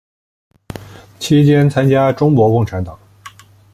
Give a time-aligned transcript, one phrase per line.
[1.19, 2.97] 期间参加中国共产党。